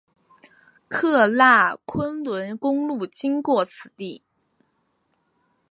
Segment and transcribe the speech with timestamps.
[0.89, 4.23] 喀喇昆仑公路经过此地。